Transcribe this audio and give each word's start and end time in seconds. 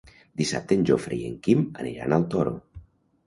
Dissabte 0.41 0.77
en 0.79 0.85
Jofre 0.89 1.17
i 1.19 1.27
en 1.27 1.35
Quim 1.47 1.61
aniran 1.83 2.15
al 2.17 2.25
Toro. 2.35 2.55